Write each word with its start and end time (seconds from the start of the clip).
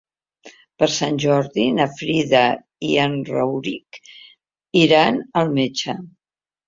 Per 0.83 0.87
Sant 0.93 1.19
Jordi 1.23 1.65
na 1.81 1.85
Frida 1.99 2.41
i 2.89 2.97
en 3.03 3.13
Rauric 3.29 4.01
iran 4.85 5.21
al 5.43 5.53
metge. 5.61 5.97